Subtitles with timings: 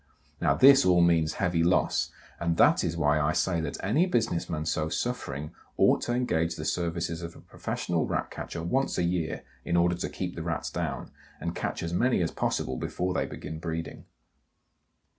[0.41, 2.09] Now, this all means heavy loss,
[2.39, 6.55] and that is why I say that any business man so suffering ought to engage
[6.55, 10.41] the services of a professional Rat catcher once a year in order to keep the
[10.41, 14.05] Rats down, and catch as many as possible before they begin breeding.